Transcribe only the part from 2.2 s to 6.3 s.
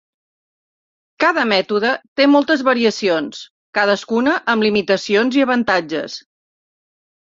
té moltes variacions, cadascuna amb limitacions i avantatges.